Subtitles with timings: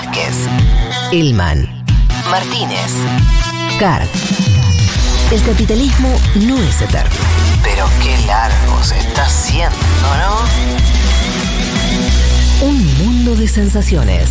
[0.00, 0.46] Vázquez,
[1.10, 1.66] Elman,
[2.30, 2.92] Martínez,
[3.80, 4.06] Card.
[5.32, 6.08] El capitalismo
[6.46, 7.10] no es eterno.
[7.64, 9.76] Pero qué largo se está haciendo,
[12.60, 12.68] ¿no?
[12.68, 14.30] Un mundo de sensaciones.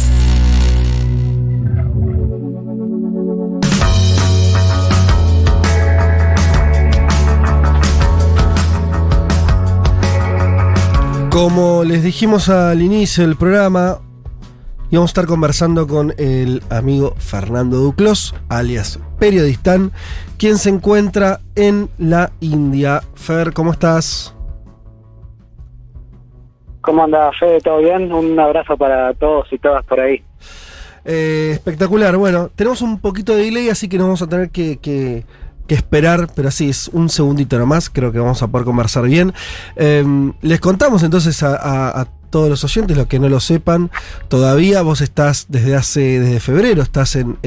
[11.29, 13.99] Como les dijimos al inicio del programa,
[14.89, 19.91] íbamos a estar conversando con el amigo Fernando Duclos, alias Periodistán,
[20.37, 23.01] quien se encuentra en la India.
[23.15, 24.35] Fer, ¿cómo estás?
[26.81, 27.59] ¿Cómo anda, Fede?
[27.59, 28.13] ¿Todo bien?
[28.13, 30.23] Un abrazo para todos y todas por ahí.
[31.03, 32.15] Eh, espectacular.
[32.17, 35.25] Bueno, tenemos un poquito de delay, así que nos vamos a tener que, que
[35.67, 39.33] que esperar, pero así es un segundito nomás, creo que vamos a poder conversar bien.
[39.75, 43.91] Em, les contamos entonces a, todos los oyentes, los que no lo sepan,
[44.27, 47.37] todavía vos estás desde hace, desde febrero, estás en,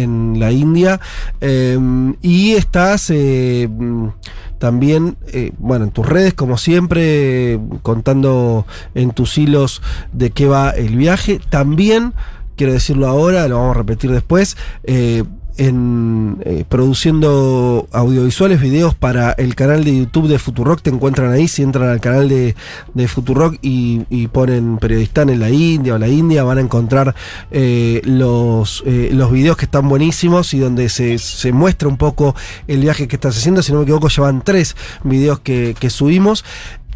[0.41, 1.01] la India
[1.41, 4.11] em, y estás em,
[4.59, 9.81] también, eh, bueno, en tus redes, como siempre, contando en tus hilos
[10.13, 11.41] de qué va el viaje.
[11.49, 12.13] También,
[12.57, 15.25] quiero decirlo ahora, lo vamos a repetir después, eh,
[15.57, 20.83] en, eh, produciendo audiovisuales, videos para el canal de YouTube de Futurock.
[20.83, 22.55] Te encuentran ahí, si entran al canal de,
[22.95, 27.15] de Futurock y, ponen periodistán en la India o la India, van a encontrar
[27.51, 32.35] eh, los, eh, los videos que están buenísimos y donde se, se, muestra un poco
[32.69, 33.63] el viaje que estás haciendo.
[33.63, 36.45] Si no me equivoco, llevan tres videos que, que subimos.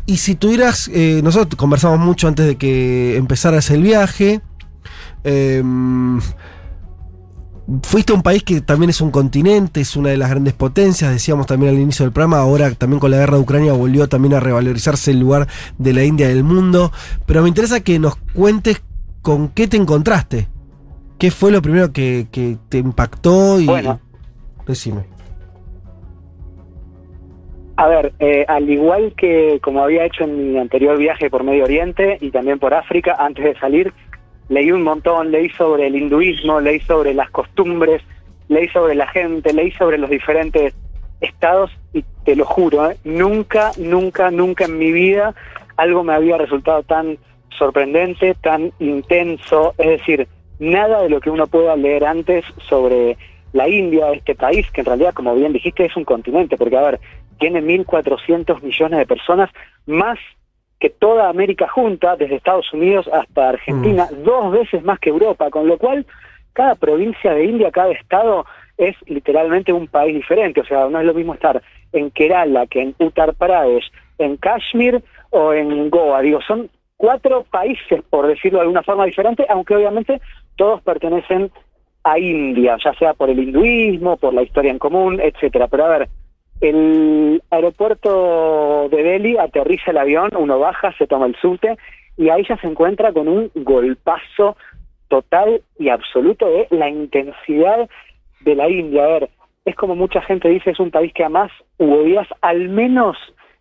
[0.06, 0.90] Y si tuvieras,
[1.22, 4.42] nosotros conversamos mucho antes de que empezaras el viaje.
[7.82, 11.10] Fuiste a un país que también es un continente, es una de las grandes potencias,
[11.10, 14.34] decíamos también al inicio del programa, ahora también con la guerra de Ucrania volvió también
[14.34, 15.46] a revalorizarse el lugar
[15.78, 16.92] de la India del mundo,
[17.24, 18.82] pero me interesa que nos cuentes
[19.22, 20.48] con qué te encontraste,
[21.18, 22.26] qué fue lo primero que,
[22.68, 23.66] te impactó y...
[23.66, 23.98] Bueno.
[24.66, 25.04] Decime.
[27.76, 31.64] A ver, eh, al igual que como había hecho en mi anterior viaje por Medio
[31.64, 33.92] Oriente y también por África, antes de salir,
[34.48, 38.02] leí un montón, leí sobre el hinduismo, leí sobre las costumbres,
[38.48, 40.74] leí sobre la gente, leí sobre los diferentes
[41.20, 42.96] estados y te lo juro, ¿eh?
[43.04, 45.34] nunca, nunca, nunca en mi vida
[45.76, 47.18] algo me había resultado tan
[47.58, 50.28] sorprendente, tan intenso, es decir,
[50.58, 53.16] nada de lo que uno pueda leer antes sobre
[53.52, 56.82] la India, este país, que en realidad, como bien dijiste, es un continente, porque, a
[56.82, 57.00] ver,
[57.38, 59.50] tiene 1.400 millones de personas,
[59.86, 60.18] más
[60.84, 64.22] que toda América junta, desde Estados Unidos hasta Argentina, mm.
[64.22, 66.04] dos veces más que Europa, con lo cual
[66.52, 68.44] cada provincia de India, cada estado
[68.76, 71.62] es literalmente un país diferente, o sea, no es lo mismo estar
[71.94, 76.68] en Kerala que en Uttar Pradesh, en Kashmir o en Goa, digo, son
[76.98, 80.20] cuatro países, por decirlo de alguna forma diferente, aunque obviamente
[80.56, 81.50] todos pertenecen
[82.02, 85.66] a India, ya sea por el hinduismo, por la historia en común, etcétera.
[85.66, 86.08] Pero a ver,
[86.68, 91.76] el aeropuerto de Delhi aterriza el avión, uno baja, se toma el subte
[92.16, 94.56] y ahí ya se encuentra con un golpazo
[95.08, 97.88] total y absoluto de la intensidad
[98.40, 99.04] de la India.
[99.04, 99.30] A ver,
[99.64, 103.16] es como mucha gente dice, es un país que además hubo días al menos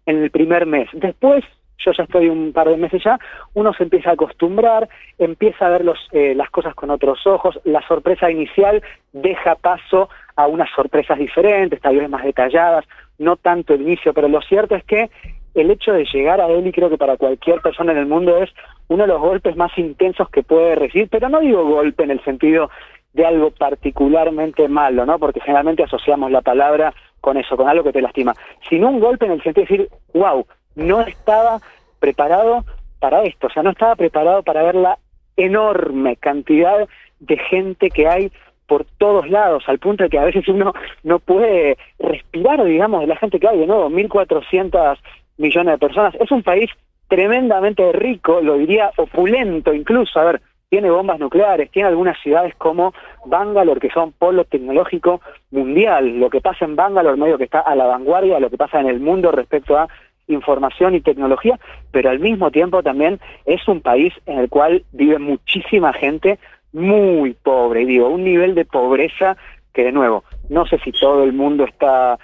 [0.05, 0.87] en el primer mes.
[0.93, 1.43] Después
[1.77, 3.19] yo ya estoy un par de meses ya,
[3.53, 7.59] uno se empieza a acostumbrar, empieza a ver los, eh, las cosas con otros ojos,
[7.65, 12.85] la sorpresa inicial deja paso a unas sorpresas diferentes, tal vez más detalladas,
[13.17, 15.09] no tanto el inicio, pero lo cierto es que
[15.53, 18.37] el hecho de llegar a él, y creo que para cualquier persona en el mundo
[18.37, 18.49] es
[18.87, 22.23] uno de los golpes más intensos que puede recibir, pero no digo golpe en el
[22.23, 22.69] sentido
[23.13, 25.19] de algo particularmente malo, ¿no?
[25.19, 28.33] Porque generalmente asociamos la palabra con eso, con algo que te lastima,
[28.67, 30.45] sino un golpe en el sentido de decir, wow,
[30.75, 31.59] no estaba
[31.99, 32.63] preparado
[32.99, 34.97] para esto, o sea, no estaba preparado para ver la
[35.35, 36.87] enorme cantidad
[37.19, 38.31] de gente que hay
[38.67, 40.73] por todos lados, al punto de que a veces uno
[41.03, 44.97] no puede respirar, digamos, de la gente que hay, de nuevo, 1.400
[45.37, 46.15] millones de personas.
[46.15, 46.69] Es un país
[47.07, 52.95] tremendamente rico, lo diría opulento incluso, a ver, tiene bombas nucleares, tiene algunas ciudades como
[53.25, 55.21] Bangalore, que son polo tecnológico
[55.51, 56.19] mundial.
[56.19, 58.87] Lo que pasa en Bangalore, medio que está a la vanguardia lo que pasa en
[58.87, 59.87] el mundo respecto a
[60.27, 61.59] información y tecnología,
[61.91, 66.39] pero al mismo tiempo también es un país en el cual vive muchísima gente
[66.71, 69.37] muy pobre, y digo, un nivel de pobreza
[69.73, 72.17] que de nuevo, no sé si todo el mundo está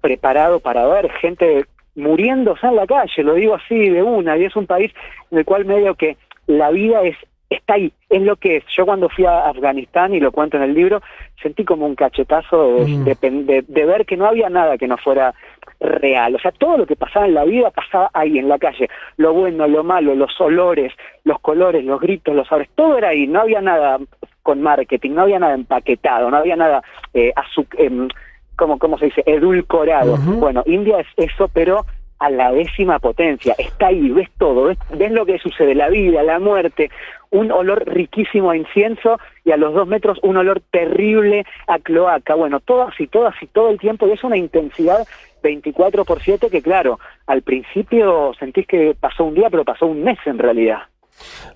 [0.00, 4.56] preparado para ver gente muriéndose en la calle, lo digo así de una, y es
[4.56, 4.92] un país
[5.30, 6.16] en el cual medio que
[6.46, 7.16] la vida es
[7.54, 8.64] está ahí, es lo que es.
[8.76, 11.02] Yo cuando fui a Afganistán, y lo cuento en el libro,
[11.42, 13.46] sentí como un cachetazo de, mm.
[13.46, 15.34] de, ver que no había nada que no fuera
[15.82, 16.34] real.
[16.34, 18.88] O sea, todo lo que pasaba en la vida pasaba ahí, en la calle.
[19.16, 20.92] Lo bueno, lo malo, los olores,
[21.24, 23.26] los colores, los gritos, los sabores, todo era ahí.
[23.26, 23.98] No había nada
[24.42, 26.82] con marketing, no había nada empaquetado, no había nada
[27.14, 27.32] eh,
[27.78, 28.08] em,
[28.56, 29.22] como, ¿cómo se dice?
[29.26, 30.16] Edulcorado.
[30.16, 31.84] Bueno, India es eso, pero
[32.18, 33.54] a la décima potencia.
[33.58, 36.88] Está ahí, ves todo, ves, ves, lo que sucede, la vida, la muerte,
[37.30, 42.36] un olor riquísimo a incienso y a los dos metros un olor terrible a cloaca.
[42.36, 45.04] Bueno, todo así, todo así, todo el tiempo y es una intensidad
[45.42, 50.02] 24 por 7 que claro, al principio sentís que pasó un día, pero pasó un
[50.02, 50.78] mes en realidad.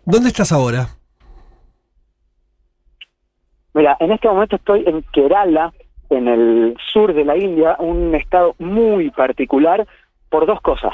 [0.05, 0.88] ¿Dónde estás ahora?
[3.75, 5.73] Mira, en este momento estoy en Kerala,
[6.09, 9.87] en el sur de la India, un estado muy particular
[10.31, 10.93] por dos cosas.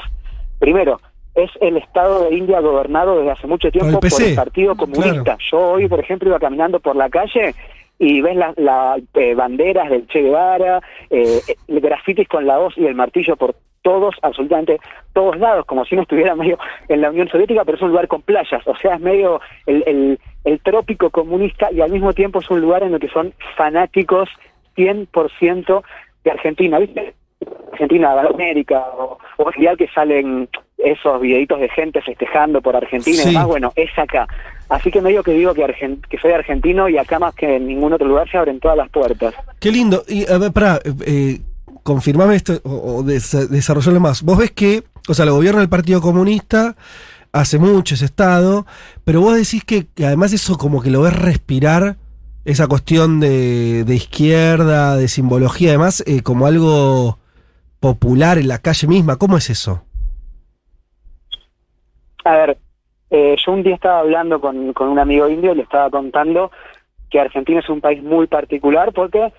[0.59, 0.99] Primero,
[1.35, 5.37] es el estado de India gobernado desde hace mucho tiempo por el, Partido Comunista.
[5.51, 7.55] Yo hoy, por ejemplo, iba caminando por la calle
[7.99, 12.85] y ves las la, eh, banderas del Che Guevara, eh, grafitis con la hoz y
[12.85, 14.79] el martillo por todos, absolutamente
[15.13, 16.57] todos lados, como si no estuviera medio
[16.87, 19.83] en la Unión Soviética, pero es un lugar con playas, o sea, es medio el,
[19.85, 23.33] el, el trópico comunista y al mismo tiempo es un lugar en el que son
[23.55, 24.29] fanáticos
[24.75, 25.83] 100%
[26.23, 27.13] de Argentina, ¿viste?
[27.73, 30.47] Argentina, América, o, o que salen
[30.77, 34.27] esos videitos de gente festejando por Argentina y demás, bueno, es acá.
[34.73, 35.61] Así que medio que digo que,
[36.09, 38.89] que soy argentino y acá más que en ningún otro lugar se abren todas las
[38.89, 39.35] puertas.
[39.59, 40.03] Qué lindo.
[40.07, 41.41] Y a ver, para eh,
[41.83, 44.23] confirmame esto o, desarrollarlo más.
[44.23, 46.75] Vos ves que, o sea, el gobierno del Partido Comunista
[47.31, 48.65] hace mucho ese Estado,
[49.03, 51.97] pero vos decís que, además eso como que lo ves respirar,
[52.43, 57.19] esa cuestión de, izquierda, de simbología, además, eh, como algo
[57.79, 59.17] popular en la calle misma.
[59.17, 59.85] ¿Cómo es eso?
[62.25, 62.57] A ver,
[63.13, 66.51] eh, yo un día estaba hablando con, con un amigo indio y le estaba contando
[67.11, 69.31] que Argentina es un país muy particular porque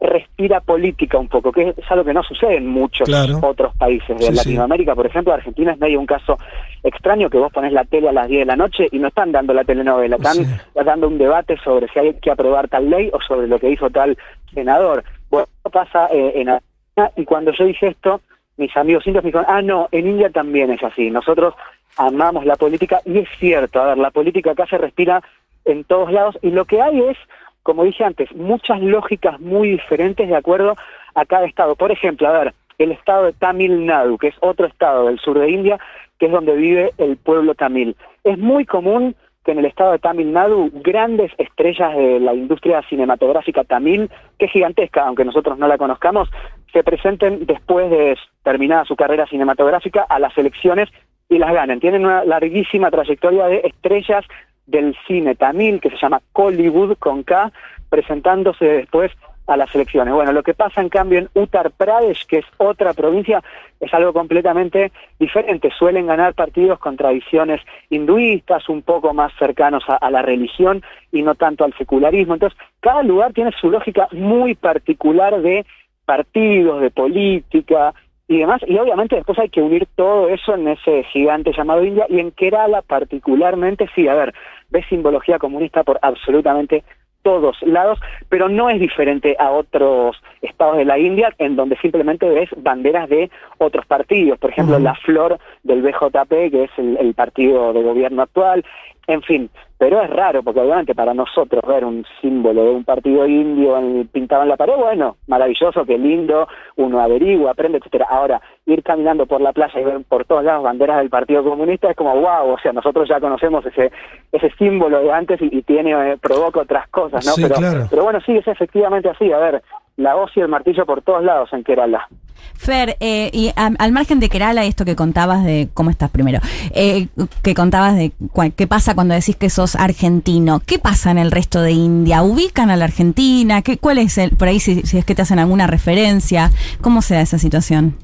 [0.00, 3.08] respira política un poco, que es algo que no sucede en muchos
[3.42, 4.94] otros países de Latinoamérica.
[4.94, 6.38] Por ejemplo, Argentina es medio un caso
[6.84, 9.32] extraño que vos pones la tele a las 10 de la noche y no están
[9.32, 13.20] dando la telenovela, están dando un debate sobre si hay que aprobar tal ley o
[13.26, 14.16] sobre lo que hizo tal
[14.54, 15.02] senador.
[15.30, 18.20] Bueno, pasa eh, en Argentina y cuando yo dije esto,
[18.56, 21.10] mis amigos indios me dijeron, ah, no, en India también es así.
[21.10, 21.54] Nosotros
[21.96, 25.22] amamos la política y es cierto, a ver, la política acá se respira
[25.64, 27.16] en todos lados y lo que hay es,
[27.62, 30.76] como dije antes, muchas lógicas muy diferentes de acuerdo
[31.14, 31.74] a cada estado.
[31.74, 35.38] Por ejemplo, a ver, el estado de Tamil Nadu, que es otro estado del sur
[35.38, 35.78] de India,
[36.18, 37.96] que es donde vive el pueblo tamil.
[38.24, 39.14] Es muy común
[39.44, 44.46] que en el estado de Tamil Nadu grandes estrellas de la industria cinematográfica tamil, que
[44.46, 46.28] es gigantesca, aunque nosotros no la conozcamos,
[46.72, 50.88] se presenten después de terminada su carrera cinematográfica a las elecciones
[51.28, 51.80] y las ganan.
[51.80, 54.24] Tienen una larguísima trayectoria de estrellas
[54.66, 57.52] del cine tamil que se llama Hollywood con K,
[57.88, 59.12] presentándose después
[59.46, 60.12] a las elecciones.
[60.12, 63.42] Bueno, lo que pasa en cambio en Uttar Pradesh, que es otra provincia,
[63.78, 64.90] es algo completamente
[65.20, 65.70] diferente.
[65.78, 70.82] Suelen ganar partidos con tradiciones hinduistas, un poco más cercanos a, a, la religión
[71.12, 72.34] y no tanto al secularismo.
[72.34, 75.64] Entonces, cada lugar tiene su lógica muy particular de
[76.04, 77.94] partidos, de política,
[78.28, 78.60] y demás.
[78.66, 82.30] Y obviamente después hay que unir todo eso en ese gigante llamado India y en
[82.32, 84.34] Kerala particularmente, sí, a ver,
[84.70, 86.84] ves simbología comunista por absolutamente
[87.22, 92.28] todos lados, pero no es diferente a otros estados de la India en donde simplemente
[92.28, 97.72] ves banderas de otros partidos, por ejemplo, la flor del BJP, que es el partido
[97.72, 98.64] de gobierno actual,
[99.08, 103.26] en fin, pero es raro, porque obviamente para nosotros ver un símbolo de un partido
[103.26, 103.76] indio
[104.10, 108.06] pintado en la pared, bueno, maravilloso, qué lindo, uno averigua, aprende, etcétera.
[108.08, 111.90] Ahora, ir caminando por la playa y ver por todos lados banderas del Partido Comunista
[111.90, 113.92] es como wow, o sea, nosotros ya conocemos ese
[114.32, 117.34] ese símbolo de antes y, tiene eh, provoca otras cosas, ¿no?
[117.36, 119.62] pero, pero bueno, sí, es efectivamente así, a ver,
[119.96, 122.08] la hoz y el martillo por todos lados en Kerala.
[122.54, 126.40] Fer, eh, y al margen de Kerala, esto que contabas de, ¿cómo estás primero?
[126.74, 127.08] Eh,
[127.42, 128.12] que contabas de
[128.56, 130.60] qué pasa cuando decís que sos argentino.
[130.64, 132.22] ¿Qué pasa en el resto de India?
[132.22, 133.62] ¿Ubican a la Argentina?
[133.62, 136.50] ¿Qué, ¿Cuál es el, por ahí si, es que te hacen alguna referencia?
[136.80, 137.96] ¿Cómo se da esa situación?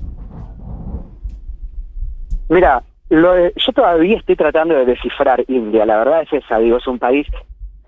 [2.49, 6.99] Mira, yo todavía estoy tratando de descifrar India, la verdad es esa, digo, es un
[6.99, 7.27] país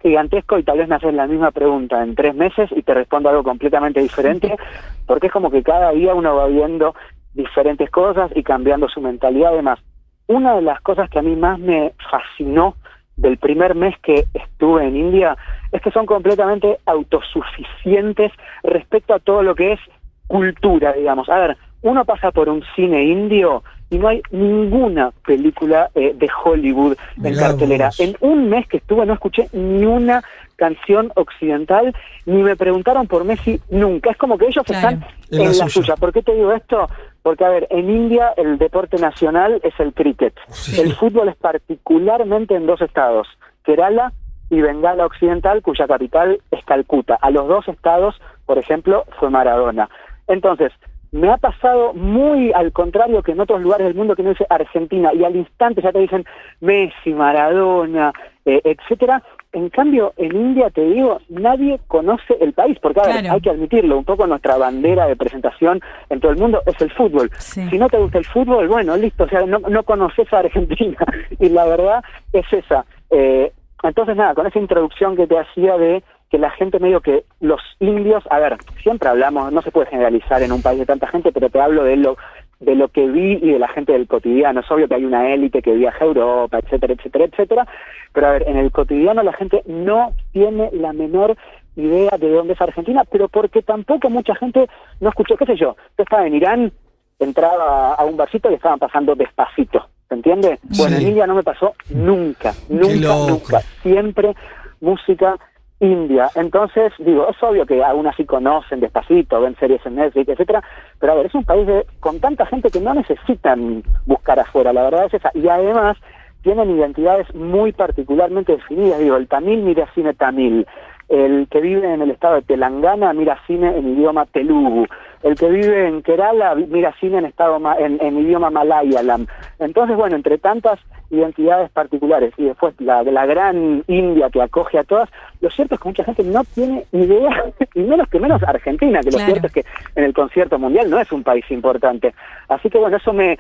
[0.05, 3.31] gigantesco y tal vez me haces la misma pregunta en tres meses y te respondo
[3.31, 4.55] algo completamente diferente,
[5.07, 6.95] porque es como que cada día uno va viendo
[7.33, 9.55] diferentes cosas y cambiando su mentalidad.
[9.55, 9.81] Además,
[10.27, 12.77] una de las cosas que a mí más me fascinó
[13.17, 15.37] del primer mes que estuve en India
[15.73, 18.31] es que son completamente autosuficientes
[18.63, 19.81] respecto a todo lo que es
[20.27, 21.29] cultura, digamos.
[21.31, 26.29] A ver, uno pasa por un cine indio y no hay ninguna película eh, de
[26.45, 27.91] Hollywood en cartelera.
[27.99, 30.23] En un mes que estuve no escuché ni una
[30.57, 31.95] canción occidental,
[32.27, 34.11] ni me preguntaron por Messi nunca.
[34.11, 35.97] Es como que ellos están en, la, suya.
[35.97, 36.89] ¿Por qué te digo esto?
[37.23, 40.35] Porque, a ver, en India el deporte nacional es el cricket.
[40.77, 43.27] El fútbol es particularmente en dos estados,
[43.65, 44.13] Kerala
[44.51, 47.19] y Bengala Occidental, cuya capital es Calcuta.
[47.21, 49.89] A los dos estados, por ejemplo, fue Maradona.
[50.29, 50.73] Entonces,
[51.15, 54.47] me ha pasado muy al contrario que en otros lugares del mundo que no dice
[54.51, 56.25] Argentina y al instante ya te dicen
[56.61, 58.13] Messi, Maradona,
[58.45, 59.23] eh, etcétera.
[59.53, 63.35] En cambio, en India, te digo, nadie conoce el país, porque a ver, Claro.
[63.35, 65.81] hay que admitirlo, un poco nuestra bandera de presentación
[66.11, 67.31] en todo el mundo es el fútbol.
[67.39, 67.65] Sí.
[67.71, 70.99] Si no te gusta el fútbol, bueno, listo, o sea, no, no conoces a Argentina.
[71.39, 72.03] Y la verdad
[72.33, 72.85] es esa.
[73.11, 73.53] Eh,
[73.85, 76.03] entonces, nada, con esa introducción que te hacía de
[76.35, 80.43] que la gente medio que los indios, a ver, siempre hablamos, no se puede generalizar
[80.43, 82.17] en un país de tanta gente, pero te hablo de lo
[82.59, 84.59] de lo que vi y de la gente del cotidiano.
[84.59, 87.69] Es obvio que hay una élite que viaja a Europa, etcétera, etcétera, etcétera,
[88.13, 91.37] pero a ver, en el cotidiano la gente no tiene la menor
[91.77, 95.77] idea de dónde es Argentina, pero porque tampoco mucha gente no escuchó, qué sé yo,
[95.97, 96.73] yo estaba en Irán,
[97.21, 100.59] entraba a un barcito y estaban pasando despacito, ¿se entiende?
[100.77, 101.03] Bueno, en.
[101.03, 104.35] India no me pasó nunca, nunca, nunca, siempre
[104.81, 105.39] música
[105.81, 106.31] india.
[106.35, 110.63] Entonces, digo, es obvio que aún así conocen despacito, ven series en Netflix, etcétera,
[110.99, 114.73] pero a ver, es un país de, con tanta gente que no necesitan buscar afuera,
[114.73, 115.31] la verdad es esa.
[115.35, 115.97] Y además
[116.43, 118.99] tienen identidades muy particularmente definidas.
[118.99, 120.67] Digo, el tamil mira cine tamil,
[121.09, 124.87] el que vive en el estado de Telangana mira cine en idioma telugu,
[125.25, 129.27] el que vive en Kerala mira cine en estado ma- en, en idioma malayalam.
[129.59, 130.79] Entonces, bueno, entre tantas
[131.11, 135.09] identidades particulares y después la de la gran India que acoge a todas,
[135.41, 139.11] lo cierto es que mucha gente no tiene idea, y menos que menos Argentina, que
[139.11, 139.65] lo cierto es que
[139.97, 142.15] en el concierto mundial no es un país importante.
[142.49, 143.39] Así que bueno, eso me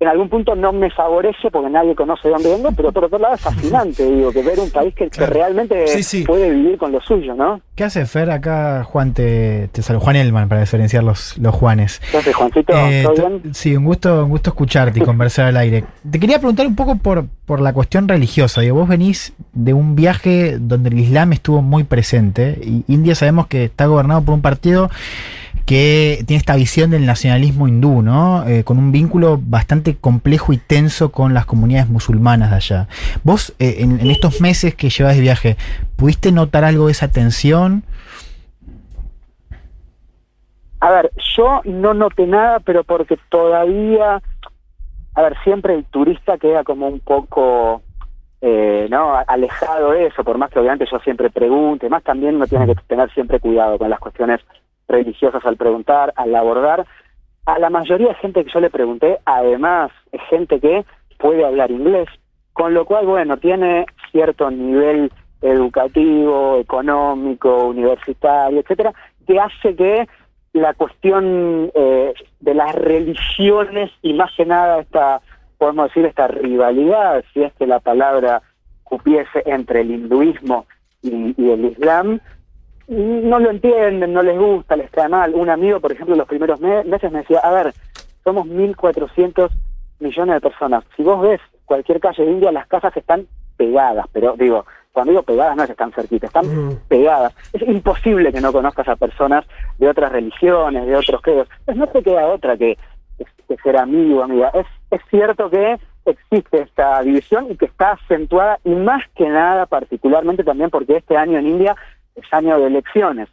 [0.00, 3.18] en algún punto no me favorece porque nadie conoce de dónde vengo, pero por otro
[3.18, 6.24] lado es fascinante, digo, que ver un país que, realmente Sí, sí.
[6.24, 7.60] puede vivir con lo suyo, ¿no?
[7.78, 8.82] ¿Qué hace Fer acá?
[8.82, 10.02] Juan te, te saluda.
[10.02, 12.02] Juan Elman, para diferenciar los, los Juanes.
[12.06, 13.54] Entonces, Juancito, Eh, ¿todo to- bien?
[13.54, 15.84] sí, un gusto, un gusto escucharte y conversar al aire.
[16.10, 18.62] Te quería preguntar un poco por, por la cuestión religiosa.
[18.62, 22.58] Digo, vos venís de un viaje donde el Islam estuvo muy presente.
[22.64, 24.90] Y India sabemos que está gobernado por un partido
[25.66, 28.48] que tiene esta visión del nacionalismo hindú, ¿no?
[28.48, 32.88] Eh, con un vínculo bastante complejo y tenso con las comunidades musulmanas de allá.
[33.22, 35.56] Vos, eh, en, en estos meses que llevas de viaje,
[35.96, 37.67] ¿pudiste notar algo de esa tensión?
[40.80, 44.22] A ver, yo no noté nada, pero porque todavía,
[45.14, 47.82] a ver, siempre el turista queda como un poco,
[48.40, 49.16] eh, ¿no?
[49.26, 52.80] Alejado de eso, por más que obviamente yo siempre pregunte, más también uno tiene que
[52.86, 54.40] tener siempre cuidado con las cuestiones
[54.86, 56.86] religiosas al preguntar, al abordar.
[57.46, 60.84] A la mayoría de gente que yo le pregunté, además, es gente que
[61.18, 62.08] puede hablar inglés,
[62.52, 65.10] con lo cual, bueno, tiene cierto nivel
[65.42, 68.92] educativo, económico, universitario, etcétera,
[69.26, 70.06] que hace que
[70.52, 75.20] la cuestión eh, de las religiones y más que nada esta,
[75.58, 78.42] podemos decir, esta rivalidad, si es que la palabra
[78.84, 80.66] cupiese entre el hinduismo
[81.02, 82.20] y, el islam,
[82.88, 85.34] no lo entienden, no les gusta, les cae mal.
[85.34, 87.74] Un amigo, por ejemplo, los primeros me- meses me decía, a ver,
[88.24, 89.50] somos 1.400
[90.00, 90.84] millones de personas.
[90.96, 93.26] Si vos ves cualquier calle de India, las casas están
[93.58, 94.64] pegadas, pero digo,
[94.98, 97.32] cuando digo pegadas no es que están cerquitas, están pegadas.
[97.52, 99.46] Es imposible que no conozcas a personas
[99.78, 101.48] de otras religiones, de otros credos.
[101.64, 102.76] Pues no te queda otra que,
[103.16, 104.50] que ser amigo, amiga.
[104.54, 109.66] Es, es cierto que existe esta división y que está acentuada y más que nada
[109.66, 111.76] particularmente también porque este año en India
[112.16, 113.28] es año de elecciones.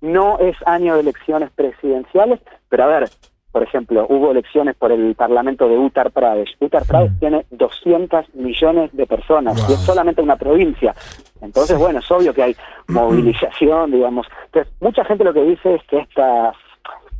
[0.00, 3.10] No es año de elecciones presidenciales, pero a ver,
[3.52, 6.56] por ejemplo, hubo elecciones por el Parlamento de Uttar Pradesh.
[6.60, 7.18] Uttar Pradesh Mm.
[7.18, 10.94] tiene 200 millones de personas y es solamente una provincia.
[11.42, 12.56] Entonces, bueno, es obvio que hay
[12.88, 14.26] movilización, digamos.
[14.46, 16.54] Entonces, mucha gente lo que dice es que estas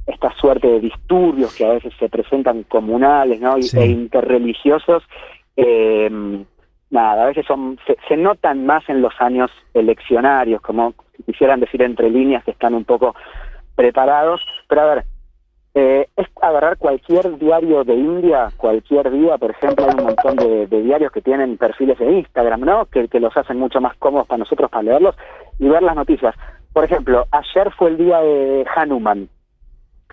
[0.06, 3.56] esta suerte de disturbios que a veces se presentan comunales ¿no?
[3.58, 3.78] y, Sí.
[3.78, 5.04] e interreligiosos,
[5.56, 6.10] eh,
[6.90, 11.60] nada, a veces son se, se notan más en los años eleccionarios, como si quisieran
[11.60, 13.14] decir entre líneas que están un poco
[13.76, 14.40] preparados.
[14.68, 15.04] Pero a ver,
[15.72, 20.66] eh, es agarrar cualquier diario de India, cualquier día, por ejemplo, hay un montón de,
[20.66, 22.86] diarios que tienen perfiles de Instagram, ¿no?
[22.86, 25.14] Que, los hacen mucho más cómodos para nosotros para leerlos
[25.60, 26.34] y ver las noticias.
[26.72, 29.28] Por ejemplo, ayer fue el día de Hanuman.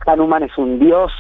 [0.06, 1.12] Hanuman es un dios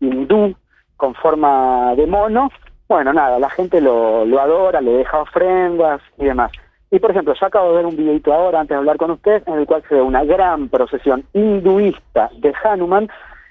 [0.00, 0.56] hindú
[0.96, 2.50] con forma de mono.
[2.88, 6.50] Bueno, nada, la gente lo, adora, le deja ofrendas y demás.
[6.90, 9.46] Y por ejemplo, yo acabo de ver un videito ahora antes de hablar con ustedes
[9.46, 13.08] en el cual se ve una gran procesión hinduista de Hanuman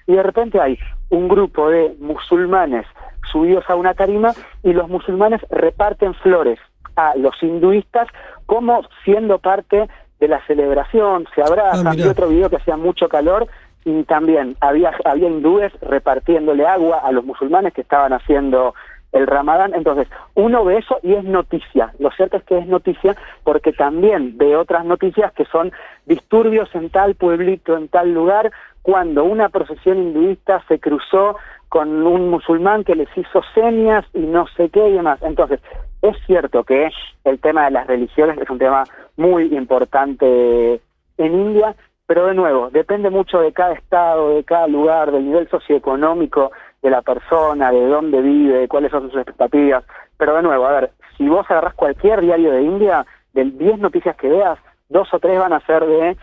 [0.08, 0.76] y de repente hay
[1.10, 2.86] un grupo de musulmanes
[3.30, 4.32] subidos a una tarima
[4.64, 6.58] y los musulmanes reparten flores
[6.96, 8.08] a los hinduistas
[8.46, 9.86] como siendo parte
[10.18, 13.46] de la celebración, se abrazan, Ah, otro video que hacía mucho calor
[13.84, 18.74] y también había había hindúes repartiéndole agua a los musulmanes que estaban haciendo
[19.12, 19.74] el ramadán.
[19.74, 21.92] Entonces, uno ve eso y es noticia.
[21.98, 25.72] Lo cierto es que es noticia porque también ve otras noticias que son
[26.06, 28.50] disturbios en tal pueblito, en tal lugar,
[28.82, 31.36] cuando una procesión hinduista se cruzó
[31.68, 35.20] con un musulmán que les hizo señas y no sé qué y demás.
[35.22, 35.60] Entonces,
[36.02, 36.90] es cierto que
[37.24, 38.84] el tema de las religiones es un tema
[39.16, 40.80] muy importante
[41.18, 41.74] en India,
[42.06, 46.90] pero de nuevo, depende mucho de cada estado, de cada lugar, del nivel socioeconómico de
[46.90, 49.84] la persona, de dónde vive, de cuáles son sus expectativas.
[50.16, 54.16] Pero de nuevo, a ver, si vos agarrás cualquier diario de India, de 10 noticias
[54.16, 54.58] que veas,
[54.88, 56.16] dos o tres van a ser de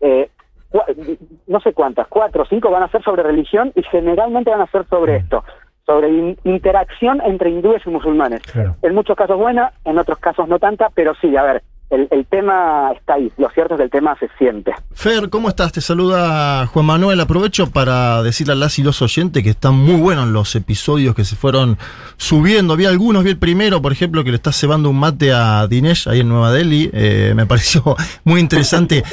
[0.00, 0.30] eh,
[1.46, 4.66] no sé cuántas, cuatro o cinco van a ser sobre religión y generalmente van a
[4.66, 5.44] ser sobre esto,
[5.86, 8.42] sobre interacción entre hindúes y musulmanes.
[8.82, 12.90] En muchos casos buena, en otros casos no tanta, pero sí, a ver, el, tema
[12.92, 14.72] está ahí, lo cierto es que el tema se siente.
[14.92, 15.72] Fer, ¿cómo estás?
[15.72, 17.20] Te saluda Juan Manuel.
[17.20, 21.24] Aprovecho para decirle a las y los oyentes que están muy buenos los episodios que
[21.24, 21.78] se fueron
[22.16, 22.76] subiendo.
[22.76, 26.08] Vi algunos, vi el primero, por ejemplo, que le está cebando un mate a Dinesh
[26.08, 26.90] ahí en Nueva Delhi.
[26.92, 29.04] Eh, me pareció muy interesante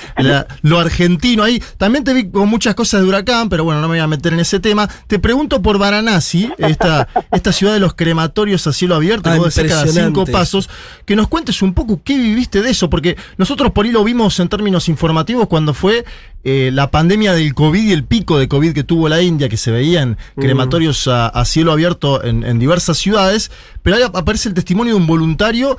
[0.61, 1.61] lo argentino ahí.
[1.77, 4.33] También te vi con muchas cosas de huracán, pero bueno, no me voy a meter
[4.33, 4.89] en ese tema.
[5.07, 9.67] Te pregunto por Varanasi, esta, esta ciudad de los crematorios a cielo abierto, ah, que
[9.67, 10.69] cada cinco pasos,
[11.05, 14.39] que nos cuentes un poco qué viviste de eso, porque nosotros por ahí lo vimos
[14.39, 16.05] en términos informativos cuando fue
[16.43, 19.57] eh, la pandemia del COVID y el pico de COVID que tuvo la India, que
[19.57, 23.51] se veían crematorios a, cielo abierto en, diversas ciudades,
[23.83, 25.77] pero ahí aparece el testimonio de un voluntario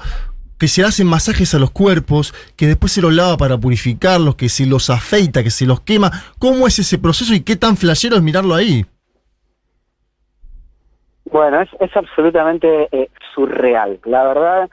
[0.59, 4.49] que se hacen masajes a los cuerpos, que después se los lava para purificarlos, que
[4.49, 6.11] se los afeita, que se los quema.
[6.39, 8.87] ¿Cómo es ese proceso y qué tan flashero es mirarlo ahí?
[11.25, 13.99] Bueno, es, es absolutamente eh, surreal.
[14.05, 14.71] La verdad,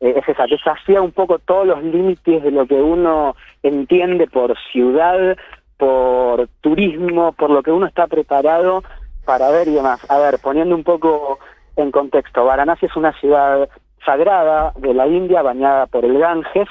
[0.00, 4.56] eh, es esa, desafía un poco todos los límites de lo que uno entiende por
[4.72, 5.36] ciudad,
[5.76, 8.82] por turismo, por lo que uno está preparado
[9.24, 10.00] para ver y demás.
[10.10, 11.38] A ver, poniendo un poco
[11.76, 13.68] en contexto, Varanasi es una ciudad
[14.04, 16.68] sagrada de la India, bañada por el Ganges,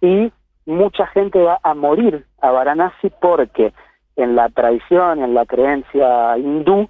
[0.00, 0.32] y
[0.66, 3.72] mucha gente va a morir a Varanasi porque
[4.16, 6.88] en la tradición, en la creencia hindú,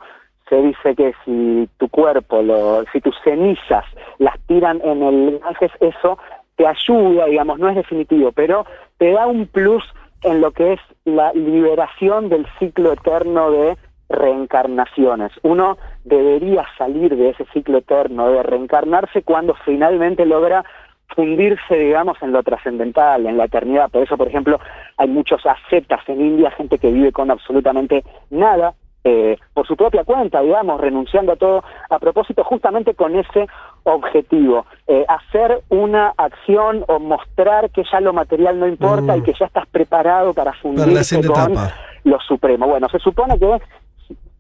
[0.50, 3.84] se dice que si tu cuerpo, lo, si tus cenizas
[4.18, 6.18] las tiran en el Ganges, eso
[6.56, 8.66] te ayuda, digamos, no es definitivo, pero
[8.98, 9.82] te da un plus
[10.22, 13.78] en lo que es la liberación del ciclo eterno de
[14.10, 15.32] reencarnaciones.
[15.42, 20.64] Uno debería salir de ese ciclo eterno de reencarnarse cuando finalmente logra
[21.14, 23.88] fundirse, digamos, en lo trascendental, en la eternidad.
[23.90, 24.60] Por eso, por ejemplo,
[24.96, 30.04] hay muchos ascetas en India, gente que vive con absolutamente nada, eh, por su propia
[30.04, 33.46] cuenta, digamos, renunciando a todo, a propósito justamente con ese
[33.84, 39.24] objetivo, eh, hacer una acción o mostrar que ya lo material no importa y mm.
[39.24, 41.56] que ya estás preparado para fundirse con
[42.04, 42.66] lo supremo.
[42.66, 43.58] Bueno, se supone que,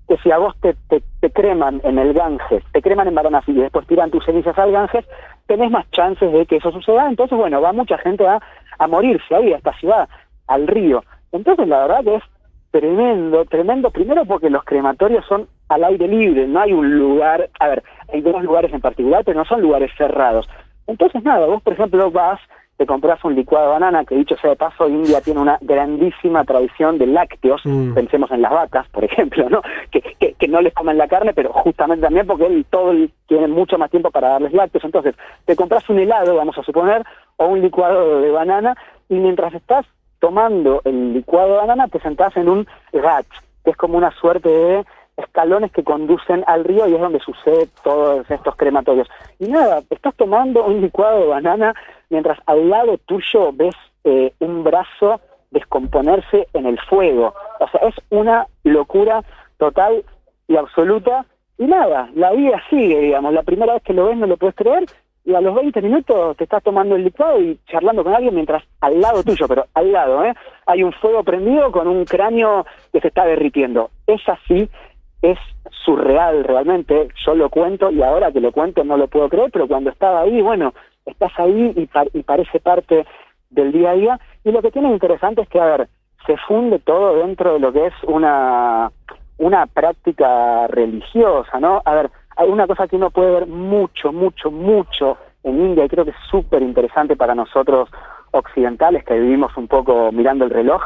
[0.08, 3.62] que si a vos te, te, creman en el Ganges, te creman en Varanasi y
[3.62, 5.06] después tiran tus cenizas al Ganges,
[5.46, 8.40] tenés más chances de que eso suceda, entonces bueno, va mucha gente a,
[8.78, 10.08] a morirse ahí, a esta ciudad,
[10.46, 11.02] al río.
[11.32, 12.22] Entonces la verdad que es
[12.70, 17.68] tremendo, tremendo, primero porque los crematorios son al aire libre, no hay un lugar, a
[17.68, 20.48] ver, hay dos lugares en particular, pero no son lugares cerrados.
[20.86, 22.40] Entonces, nada, vos, por ejemplo, vas,
[22.76, 26.44] te compras un licuado de banana, que dicho sea de paso, India tiene una grandísima
[26.44, 27.94] tradición de lácteos, mm.
[27.94, 29.62] pensemos en las vacas, por ejemplo, ¿no?
[29.90, 32.92] Que, que, que, no les comen la carne, pero justamente también porque él todo
[33.26, 34.84] tiene mucho más tiempo para darles lácteos.
[34.84, 37.04] Entonces, te compras un helado, vamos a suponer,
[37.36, 38.76] o un licuado de banana,
[39.08, 39.86] y mientras estás
[40.20, 43.26] tomando el licuado de banana te sentás en un gat,
[43.64, 44.84] que es como una suerte de
[45.16, 49.08] escalones que conducen al río y es donde sucede todos estos crematorios.
[49.38, 51.74] Y nada, estás tomando un licuado de banana
[52.08, 57.34] mientras al lado tuyo ves eh, un brazo descomponerse en el fuego.
[57.58, 59.22] O sea, es una locura
[59.58, 60.04] total
[60.48, 61.26] y absoluta.
[61.58, 63.34] Y nada, la vida sigue, digamos.
[63.34, 64.86] La primera vez que lo ves no lo puedes creer
[65.24, 68.64] y a los 20 minutos te estás tomando el licuado y charlando con alguien mientras
[68.80, 70.34] al lado tuyo, pero al lado, ¿eh?
[70.66, 73.90] hay un fuego prendido con un cráneo que se está derritiendo.
[74.06, 74.68] Es así,
[75.22, 75.38] es
[75.84, 79.68] surreal realmente, yo lo cuento y ahora que lo cuento no lo puedo creer, pero
[79.68, 80.72] cuando estaba ahí, bueno,
[81.06, 83.06] estás ahí y, y parece parte
[83.50, 84.20] del día a día.
[84.44, 85.88] Y lo que tiene interesante es que, a ver,
[86.26, 88.90] se funde todo dentro de lo que es una,
[89.38, 91.82] una práctica religiosa, ¿no?
[91.84, 92.10] A ver,
[92.48, 96.16] una cosa que uno puede ver mucho, mucho, mucho en India y creo que es
[96.30, 97.88] súper interesante para nosotros
[98.32, 100.82] occidentales que vivimos un poco mirando el reloj,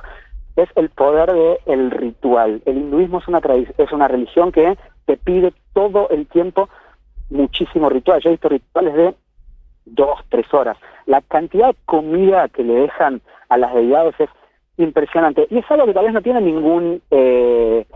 [0.56, 1.32] es el poder
[1.66, 2.62] del ritual.
[2.64, 3.40] El hinduismo es una,
[3.78, 6.68] es una religión que te pide todo el tiempo
[7.30, 8.20] muchísimo ritual.
[8.20, 9.14] Yo he visto rituales de
[9.84, 10.78] dos, tres horas.
[11.06, 14.30] La cantidad de comida que le dejan a las deidades es
[14.76, 15.46] impresionante.
[15.50, 17.02] Y es algo que tal vez no tiene ningún...
[17.10, 17.86] Eh,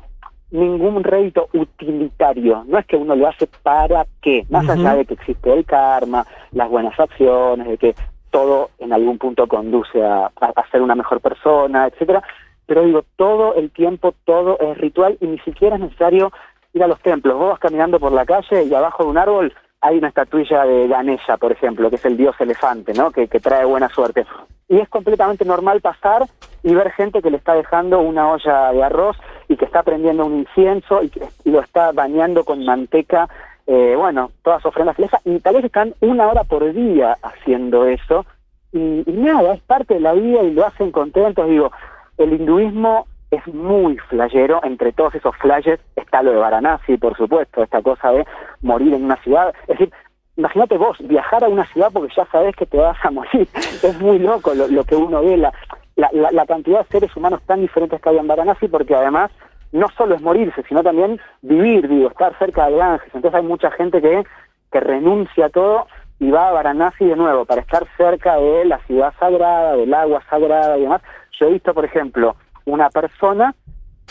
[0.50, 2.64] ningún rédito utilitario.
[2.66, 6.26] No es que uno lo hace para qué, más allá de que existe el karma,
[6.52, 7.94] las buenas acciones, de que
[8.30, 12.22] todo en algún punto conduce a, a- a ser una mejor persona, etcétera.
[12.66, 16.30] Pero digo, todo el tiempo, todo es ritual y ni siquiera es necesario
[16.74, 17.36] ir a los templos.
[17.38, 20.88] Vos vas caminando por la calle y abajo de un árbol hay una estatuilla de
[20.88, 23.10] Ganesha, por ejemplo, que es el dios elefante, ¿no?
[23.10, 24.26] Que, que trae buena suerte.
[24.68, 26.26] Y es completamente normal pasar
[26.62, 29.16] y ver gente que le está dejando una olla de arroz
[29.48, 33.28] y que está prendiendo un incienso y, que, y lo está bañando con manteca,
[33.66, 38.26] eh, bueno, todas ofrendas fiestas, y tal vez están una hora por día haciendo eso,
[38.72, 41.70] y, y nada, es parte de la vida y lo hacen contentos, digo,
[42.18, 47.62] el hinduismo es muy flayero, entre todos esos flashes está lo de Varanasi, por supuesto,
[47.62, 48.26] esta cosa de
[48.62, 49.92] morir en una ciudad, es decir,
[50.36, 54.00] imagínate vos, viajar a una ciudad porque ya sabes que te vas a morir, es
[54.00, 55.52] muy loco lo, lo que uno ve, la,
[55.96, 59.30] la, cantidad de seres humanos tan diferentes que hay en Varanasi, porque además
[59.72, 63.70] no solo es morirse, sino también vivir, digo, estar cerca de Ganges, entonces hay mucha
[63.72, 64.24] gente que,
[64.72, 65.86] que renuncia a todo
[66.20, 70.22] y va a Varanasi de nuevo para estar cerca de la ciudad sagrada, del agua
[70.28, 71.02] sagrada y demás.
[71.38, 72.34] Yo he visto, por ejemplo,
[72.72, 73.54] una persona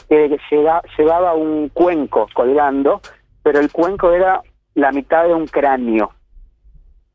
[0.10, 3.02] que llega- llevaba un cuenco colgando,
[3.44, 4.42] pero el cuenco era
[4.76, 6.12] la mitad de un cráneo.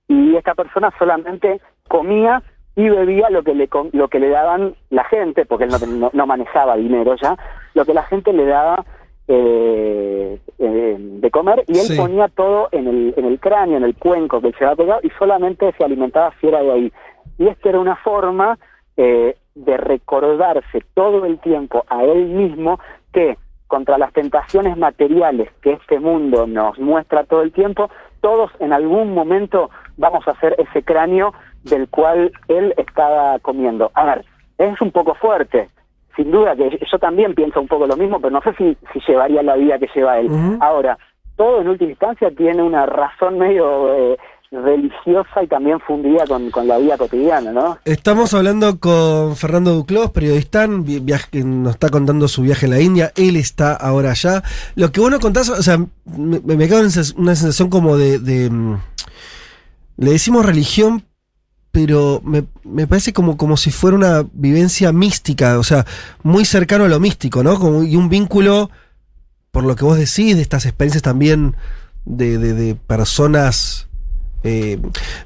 [0.09, 2.43] Y esta persona solamente comía
[2.75, 6.11] y bebía lo que le lo que le daban la gente, porque él no, no-
[6.13, 7.37] no manejaba dinero ya,
[7.75, 8.85] lo que la gente le daba
[9.29, 11.97] eh, eh, de comer y él Sí.
[11.97, 15.11] ponía todo en el, en el cráneo, en el cuenco que se había pegado y
[15.19, 16.93] solamente se alimentaba si era de ahí.
[17.39, 18.59] Y esta era una forma
[18.97, 22.79] eh, de recordarse todo el tiempo a él mismo
[23.13, 28.73] que contra las tentaciones materiales que este mundo nos muestra todo el tiempo, todos en
[28.73, 31.33] algún momento vamos a hacer ese cráneo
[31.65, 33.91] del cual él estaba comiendo.
[33.95, 34.25] A ver,
[34.59, 35.71] es un poco fuerte,
[36.17, 39.01] sin duda que yo también pienso un poco lo mismo, pero no sé si, si
[39.09, 40.29] llevaría la vida que lleva él.
[40.61, 40.99] Ahora,
[41.37, 44.19] todo en última instancia tiene una razón medio eh,
[44.53, 47.79] religiosa y también fundida con, con la vida cotidiana, ¿no?
[47.85, 50.69] Estamos hablando con Fernando Duclos, periodista,
[51.31, 53.13] que nos está contando su viaje a la India.
[53.17, 54.43] Él está ahora allá.
[54.75, 56.81] Lo que vos nos contás, o sea, me, me queda
[57.17, 58.77] una sensación como de, de, mm,
[59.97, 61.05] Le decimos religión,
[61.71, 65.87] pero me, me parece como, como si fuera una vivencia mística, o sea,
[66.23, 67.59] muy cercano a lo místico, ¿no?
[67.59, 68.71] Como, y un vínculo,
[69.51, 71.57] por lo que vos decís, de estas experiencias también
[72.05, 73.89] de, de- de personas
[74.45, 74.79] eh,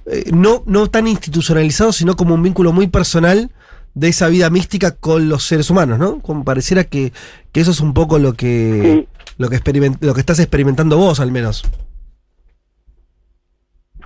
[0.07, 3.51] eh, no, no tan institucionalizados, sino como un vínculo muy personal
[3.95, 6.21] de esa vida mística con los seres humanos, ¿no?
[6.21, 7.13] Como pareciera que,
[7.53, 9.25] que eso es un poco lo que, Sí.
[9.39, 11.65] lo, que experiment- lo que estás experimentando vos, al menos.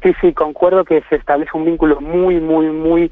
[0.02, 3.10] Sí, sí, concuerdo que se establece un vínculo muy, muy, muy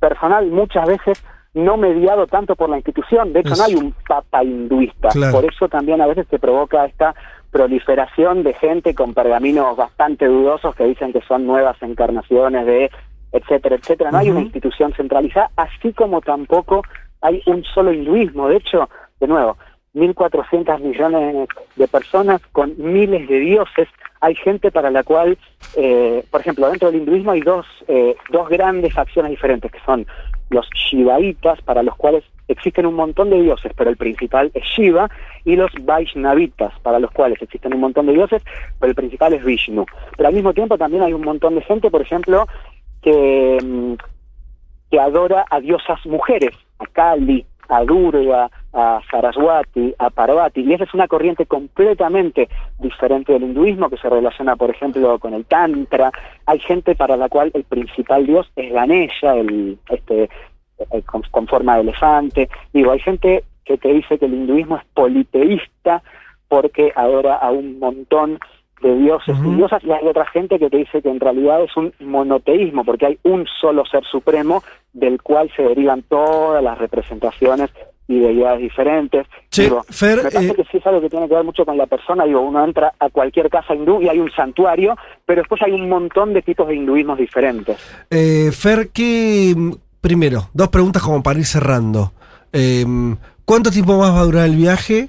[0.00, 1.18] personal, muchas veces
[1.56, 3.32] no mediado tanto por la institución.
[3.32, 5.08] De hecho, no hay un papa hinduista.
[5.08, 5.32] Claro.
[5.32, 7.14] Por eso también a veces se provoca esta
[7.50, 12.90] proliferación de gente con pergaminos bastante dudosos que dicen que son nuevas encarnaciones de
[13.32, 14.10] etcétera, etcétera.
[14.10, 16.82] No hay una institución centralizada, así como tampoco
[17.22, 18.48] hay un solo hinduismo.
[18.48, 18.88] De hecho,
[19.18, 19.56] de nuevo,
[19.94, 23.88] 1.400 millones de personas con miles de dioses.
[24.20, 25.38] Hay gente para la cual,
[25.76, 30.06] eh, por ejemplo, dentro del hinduismo hay dos, eh, dos grandes facciones diferentes, que son
[30.50, 35.10] los shivaitas, para los cuales existen un montón de dioses, pero el principal es Shiva,
[35.44, 38.42] y los Vaishnavitas, para los cuales existen un montón de dioses,
[38.78, 39.84] pero el principal es Vishnu.
[40.16, 42.46] Pero al mismo tiempo también hay un montón de gente, por ejemplo,
[43.02, 43.94] que, mm,
[44.90, 50.84] que adora a diosas mujeres, a Kali, a Durga, a Saraswati, a Parvati, y esa
[50.84, 56.12] es una corriente completamente diferente del hinduismo que se relaciona, por ejemplo, con el Tantra.
[56.44, 60.28] Hay gente para la cual el principal dios es Ganesha, el, este,
[61.06, 62.50] con, con forma de elefante.
[62.74, 66.02] Digo, hay gente que te dice que el hinduismo es politeísta
[66.48, 68.38] porque adora a un montón
[68.82, 69.52] de dioses Ujú.
[69.52, 72.84] y diosas, y hay otra gente que te dice que en realidad es un monoteísmo,
[72.84, 74.62] porque hay un solo ser supremo
[74.92, 77.70] del cual se derivan todas las representaciones
[78.08, 79.26] y deidades diferentes.
[79.50, 81.64] Che, Digo, Fer, me parece eh, que sí es algo que tiene que ver mucho
[81.64, 82.24] con la persona.
[82.24, 85.88] Digo, uno entra a cualquier casa hindú y hay un santuario, pero después hay un
[85.88, 87.76] montón de tipos de hinduismos diferentes.
[88.10, 89.54] Eh, Fer, ¿qué.
[90.00, 92.12] Primero, dos preguntas como para ir cerrando.
[92.52, 92.84] Eh,
[93.44, 95.08] ¿Cuánto tiempo más va a durar el viaje?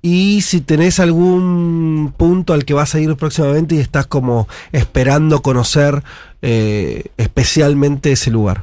[0.00, 5.42] Y si tenés algún punto al que vas a ir próximamente y estás como esperando
[5.42, 6.02] conocer
[6.40, 8.62] eh, especialmente ese lugar.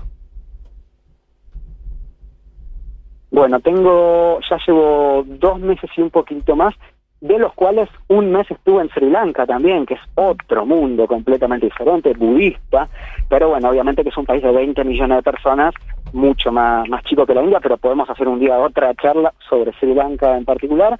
[3.31, 6.73] Bueno, tengo, ya llevo dos meses y un poquito más,
[7.19, 11.65] de los cuales un mes estuve en Sri Lanka también, que es otro mundo completamente
[11.65, 12.87] diferente, budista,
[13.27, 15.73] pero bueno, obviamente que es un país de 20 millones de personas,
[16.13, 19.73] mucho más, más chico que la India, pero podemos hacer un día otra charla sobre
[19.73, 20.97] Sri Lanka en particular.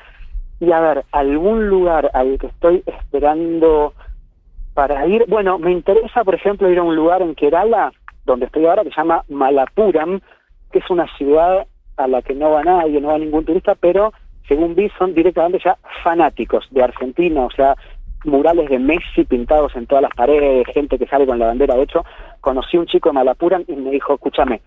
[0.60, 3.94] Y a ver, algún lugar al que estoy esperando
[4.74, 7.92] para ir, bueno, me interesa, por ejemplo, ir a un lugar en Kerala,
[8.26, 10.20] donde estoy ahora, que se llama Malapuram,
[10.72, 11.66] que es una ciudad
[11.98, 14.12] a la que no va nadie, no va ningún turista, pero
[14.48, 17.76] según vi son directamente ya fanáticos de Argentina, o sea,
[18.26, 21.76] murales de Messi pintados en todas las paredes, gente que sale con la bandera.
[21.76, 22.04] De hecho,
[22.42, 24.62] conocí un chico de Malapuram y me dijo, escúchame,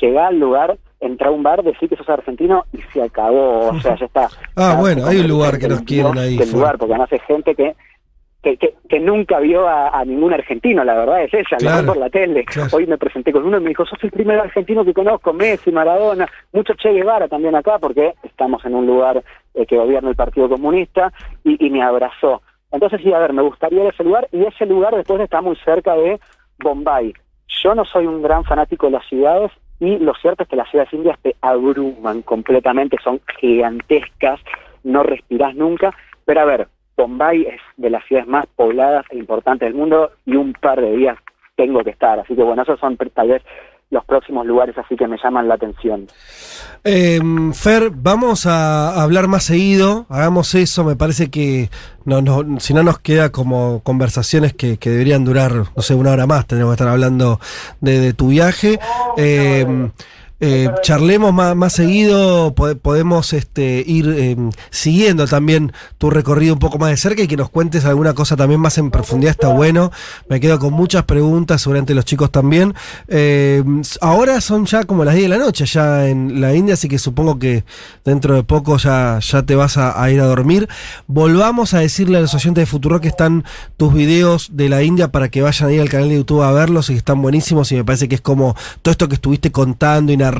[0.00, 3.80] llega al lugar, entra a un bar, decir que sos argentino y se acabó, o
[3.80, 4.28] sea, ya está.
[4.56, 6.52] Ah, bueno, hay un lugar que nos quieren ahí, fuerte.
[6.52, 7.74] lugar, porque además es gente que
[8.42, 11.86] que, que, que nunca vio a, a ningún argentino, la verdad es esa, lo Claro,
[11.86, 12.44] por la tele.
[12.44, 12.70] claro.
[12.72, 15.70] Hoy me presenté con uno y me dijo, sos el primer argentino que conozco, Messi,
[15.70, 19.22] Maradona, mucho Che Guevara también acá, porque estamos en un lugar
[19.54, 21.12] eh, que gobierna el Partido Comunista,
[21.44, 22.42] y, y me abrazó.
[22.72, 25.40] Entonces, sí, a ver, me gustaría ir a ese lugar, y ese lugar después está
[25.40, 26.18] muy cerca de
[26.58, 27.14] Bombay.
[27.62, 30.70] Yo no soy un gran fanático de las ciudades, y lo cierto es que las
[30.70, 34.38] ciudades indias te abruman completamente, son gigantescas,
[34.84, 35.92] no respirás nunca,
[36.24, 40.36] pero a ver, Bombay es de las ciudades más pobladas e importantes del mundo y
[40.36, 41.18] un par de días
[41.56, 43.42] tengo que estar, así que bueno, esos son tal vez
[43.92, 46.06] los próximos lugares así que me llaman la atención.
[46.82, 47.20] Eh,
[47.52, 51.68] Fer, vamos a hablar más seguido, hagamos eso, me parece que
[52.06, 56.10] no, no, si no nos queda como conversaciones que, que deberían durar, no sé, una
[56.10, 57.38] hora más, tenemos que estar hablando
[57.80, 58.80] de, de tu viaje.
[59.18, 59.90] Eh,
[60.44, 64.36] eh, charlemos más, más seguido, po- podemos este, ir eh,
[64.70, 68.36] siguiendo también tu recorrido un poco más de cerca y que nos cuentes alguna cosa
[68.36, 69.92] también más en profundidad, está bueno.
[70.28, 72.74] Me quedo con muchas preguntas, seguramente los chicos también.
[73.08, 73.62] Eh,
[74.00, 76.98] ahora son ya como las 10 de la noche, ya en la India, así que
[76.98, 77.64] supongo que
[78.04, 80.68] dentro de poco ya, ya te vas a, a ir a dormir.
[81.06, 83.44] Volvamos a decirle a los oyentes de Futuro que están
[83.76, 86.90] tus videos de la India para que vayan ahí al canal de YouTube a verlos
[86.90, 90.10] y que están buenísimos y me parece que es como todo esto que estuviste contando
[90.12, 90.31] y narrando,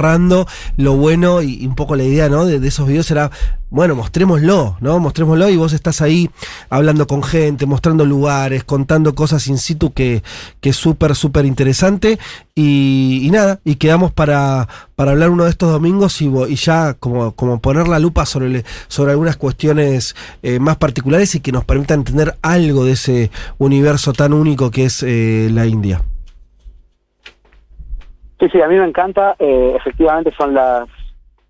[0.76, 2.44] lo bueno y, un poco la idea ¿no?
[2.44, 3.30] de, esos videos era,
[3.70, 4.98] bueno, mostrémoslo, ¿no?
[4.98, 6.30] Mostrémoslo y vos estás ahí
[6.68, 10.22] hablando con gente, mostrando lugares, contando cosas in situ que,
[10.60, 12.18] que es súper, súper interesante
[12.54, 17.60] y, nada, y quedamos para, para hablar uno de estos domingos y, ya como, como
[17.60, 22.36] poner la lupa sobre, sobre algunas cuestiones eh, más particulares y que nos permitan entender
[22.42, 26.02] algo de ese universo tan único que es eh, la India.
[28.42, 30.88] Sí, sí, a mí me encanta, eh, efectivamente son las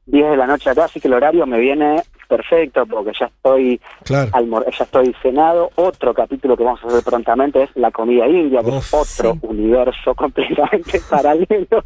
[0.04, 3.80] 10 de la noche acá, así que el horario me viene perfecto porque ya estoy
[4.04, 4.30] Claro.
[4.70, 5.70] ya estoy cenado.
[5.76, 9.38] Otro capítulo que vamos a hacer prontamente es la comida india, que Uf, es otro
[9.48, 11.82] universo completamente paralelo.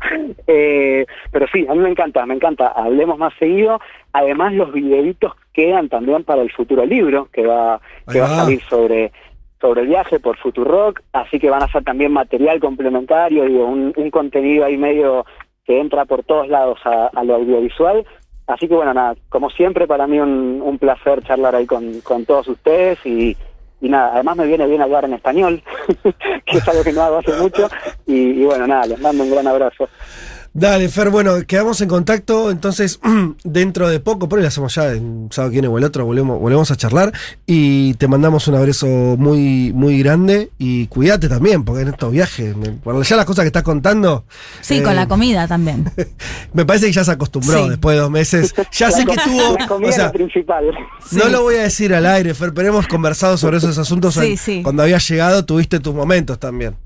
[0.49, 2.69] Eh, pero sí, a mí me encanta, me encanta.
[2.69, 3.81] Hablemos más seguido.
[4.13, 8.61] Además, los videitos quedan también para el futuro libro que va, que va a salir
[8.69, 9.13] sobre
[9.61, 13.93] sobre el viaje por Futurock, así que van a ser también material complementario, digo, un,
[13.97, 15.25] un contenido ahí medio
[15.65, 18.07] que entra por todos lados a, lo audiovisual.
[18.47, 22.25] Así que bueno, nada, como siempre para mí un, un placer charlar ahí con, con
[22.25, 23.37] todos ustedes y,
[23.81, 25.63] y nada, además me viene bien hablar en español,
[26.45, 27.69] que es algo que no hago hace mucho,
[28.07, 29.89] y bueno, nada, les mando un gran abrazo.
[30.59, 32.99] Dale, Fer, bueno, quedamos en contacto, entonces
[33.45, 36.07] dentro de poco, por ahí lo hacemos ya, en sábado que viene o el otro,
[36.07, 37.13] volvemos, volvemos a charlar
[37.47, 42.57] y te mandamos un abrazo muy, muy grande y cuídate también, porque en estos viajes,
[42.57, 44.25] me- por ya las cosas que estás contando,
[44.63, 45.91] Sí, eh, con la comida también.
[46.55, 47.69] me parece que ya se acostumbró Sí.
[47.69, 50.65] después de dos meses, ya sé que estuvo, La comida o es sea, lo principal.
[51.13, 54.21] no lo voy a decir al aire, Fer, pero hemos conversado sobre esos asuntos Sí,
[54.25, 54.63] en- sí.
[54.63, 56.77] cuando habías llegado, tuviste tus momentos también.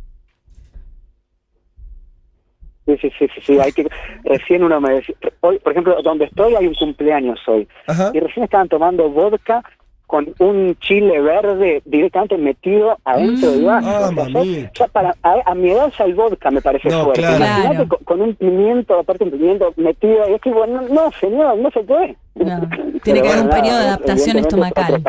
[2.90, 3.86] Sí, sí, sí, sí, sí, hay que,
[4.24, 8.10] recién uno me decía, hoy, por ejemplo, donde estoy hay un cumpleaños hoy, Ajá.
[8.12, 9.62] y recién estaban tomando vodka
[10.10, 13.88] con un chile verde directamente metido adentro del vaso.
[13.88, 17.20] Ah, O sea, para, a, a mi edad ya el vodka me parece No, fuerte.
[17.20, 17.36] claro.
[17.36, 21.56] Imagínate con, con un pimiento, aparte un pimiento metido, y es que bueno, no, señor,
[21.58, 22.16] no se puede.
[22.34, 22.68] No,
[23.04, 25.00] tiene que haber un nada, periodo de adaptación estomacal.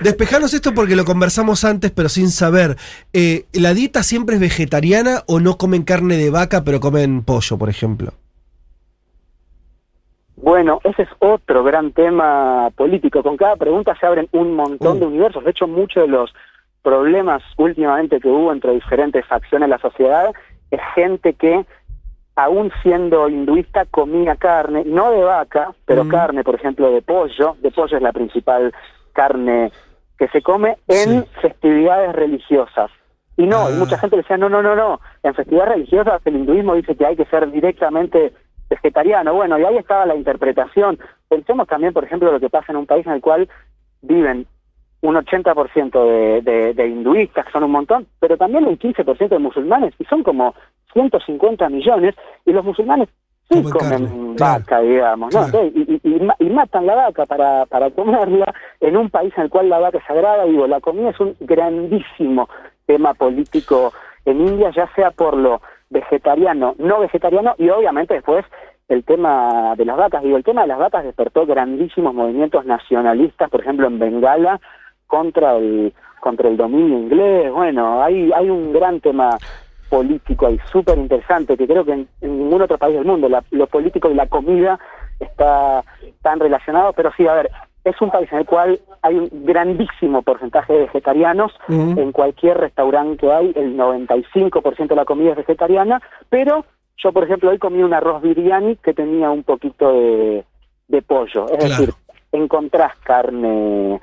[0.00, 2.76] Despejanos esto porque lo conversamos antes, pero sin saber.
[3.12, 7.58] Eh, ¿La dieta siempre es vegetariana o no comen carne de vaca, pero comen pollo,
[7.58, 8.12] por ejemplo?
[10.42, 13.22] Bueno, ese es otro gran tema político.
[13.22, 15.00] Con cada pregunta se abren un montón Uh.
[15.00, 15.44] de universos.
[15.44, 16.32] De hecho, muchos de los
[16.82, 20.32] problemas últimamente que hubo entre diferentes facciones de la sociedad
[20.70, 21.66] es gente que,
[22.36, 26.08] aún siendo hinduista, comía carne, no de vaca, pero Mm.
[26.08, 27.56] carne, por ejemplo, de pollo.
[27.60, 28.72] De pollo es la principal
[29.12, 29.72] carne
[30.18, 31.28] que se come en Sí.
[31.42, 32.90] festividades religiosas.
[33.36, 33.70] Y no, Ah.
[33.70, 37.06] y mucha gente decía, no, no, no, no, en festividades religiosas el hinduismo dice que
[37.06, 38.32] hay que ser directamente
[38.68, 39.34] vegetariano.
[39.34, 40.98] Bueno, y ahí estaba la interpretación.
[41.28, 43.48] Pensemos también, por ejemplo, lo que pasa en un país en el cual
[44.02, 44.46] viven
[45.00, 49.38] un 80% de, de, de hinduistas, que son un montón, pero también un 15% de
[49.38, 50.54] musulmanes, y son como
[50.92, 53.08] 150 millones, y los musulmanes
[53.50, 54.58] sí Comen comen carne, claro.
[54.58, 55.46] vaca, digamos, ¿no?
[55.48, 55.66] Claro.
[55.66, 56.00] Y,
[56.38, 59.98] y matan la vaca para, para comerla, en un país en el cual la vaca
[59.98, 62.48] es sagrada, digo, la comida es un grandísimo
[62.86, 63.92] tema político
[64.24, 68.44] en India, ya sea por lo vegetariano, no vegetariano, y obviamente después
[68.88, 70.22] el tema de las vacas.
[70.22, 74.60] Digo, el tema de las vacas despertó grandísimos movimientos nacionalistas, por ejemplo, en Bengala,
[75.06, 77.52] contra el, contra el dominio inglés.
[77.52, 79.30] Bueno, hay, hay un gran tema
[79.88, 83.66] político ahí, súper interesante, que creo que en, ningún otro país del mundo la, lo
[83.66, 84.78] político y la comida
[85.18, 85.82] está
[86.22, 87.50] tan relacionado, pero sí, a ver,
[87.88, 91.52] es un país en el cual hay un grandísimo porcentaje de vegetarianos.
[91.68, 96.64] En cualquier restaurante que hay, el 95% de la comida es vegetariana, pero
[96.96, 100.44] yo, por ejemplo, hoy comí un arroz biryani que tenía un poquito de,
[100.88, 101.46] de pollo.
[101.50, 101.94] Es decir,
[102.32, 104.00] encontrás carne,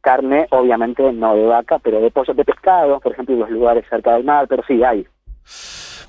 [0.00, 3.84] carne, obviamente no de vaca, pero de pollo, de pescado, por ejemplo, en los lugares
[3.90, 5.06] cerca del mar, pero sí hay.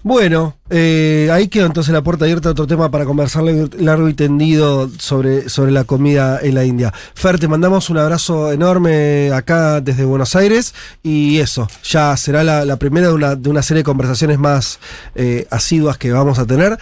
[0.03, 4.13] Bueno, eh, ahí quedó entonces la puerta abierta a otro tema para conversar largo y
[4.13, 6.93] tendido sobre, sobre la comida en la India.
[7.13, 12.77] Fer, te mandamos un abrazo enorme acá desde Buenos Aires y eso, ya será la,
[12.77, 14.79] primera de una, de una, serie de conversaciones más
[15.15, 16.77] eh, asiduas que vamos a tener.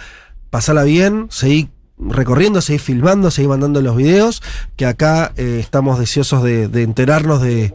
[0.50, 4.42] Pasala bien, seguí recorriendo, seguir filmando, seguir mandando los videos,
[4.76, 7.72] que acá eh, estamos deseosos de, enterarnos de,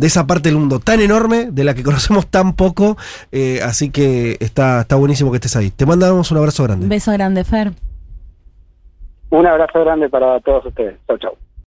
[0.00, 2.96] esa parte del mundo tan enorme, de la que conocemos tan poco,
[3.32, 5.70] eh, así que está, está buenísimo que estés ahí.
[5.70, 6.86] Te mandamos un abrazo grande.
[6.86, 7.72] Beso grande, Fer.
[9.30, 10.96] Un abrazo grande para todos ustedes.
[11.08, 11.36] Chau, chau.